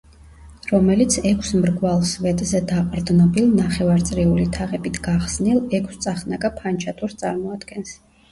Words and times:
რომელიც 0.69 1.17
ექვს 1.31 1.49
მრგვალ 1.65 1.99
სვეტზე 2.11 2.61
დაყრდნობილ, 2.71 3.51
ნახევარწრიული 3.59 4.47
თაღებით 4.57 4.97
გახსნილ, 5.09 5.61
ექვსწახნაგა 5.81 6.51
ფანჩატურს 6.63 7.17
წარმოადგენს. 7.23 7.95